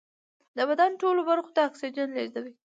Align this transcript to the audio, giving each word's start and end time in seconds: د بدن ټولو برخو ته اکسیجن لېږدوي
د 0.57 0.59
بدن 0.69 0.91
ټولو 1.01 1.21
برخو 1.29 1.51
ته 1.55 1.61
اکسیجن 1.69 2.09
لېږدوي 2.17 2.53